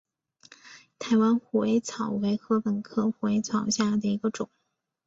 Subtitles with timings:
[0.97, 4.49] 台湾虎尾草为禾本科虎尾草下的一个种。